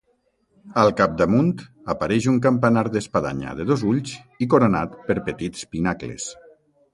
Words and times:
Al 0.83 0.87
capdamunt 1.01 1.51
apareix 1.93 2.27
un 2.31 2.39
campanar 2.45 2.83
d'espadanya 2.95 3.53
de 3.61 3.67
dos 3.73 3.85
ulls 3.93 4.15
i 4.47 4.49
coronat 4.55 4.97
per 5.11 5.19
petits 5.29 5.69
pinacles. 5.77 6.27